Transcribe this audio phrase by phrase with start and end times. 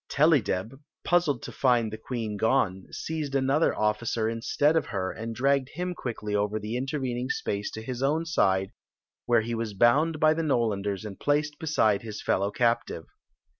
[0.09, 5.69] Tellydeb, puzzled to find the queen gone, seized another officer instead of her and dn^;ged
[5.77, 8.71] htm quickly over the intervening space to his own side,
[9.27, 13.05] where he was bound by the N ©landers and placed beside his fellow captive.